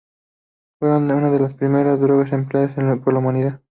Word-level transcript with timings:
Fueron 0.79 1.11
una 1.11 1.29
de 1.29 1.39
las 1.39 1.53
primeras 1.53 1.99
drogas 2.01 2.31
empleadas 2.33 2.73
por 3.03 3.13
la 3.13 3.19
humanidad. 3.19 3.61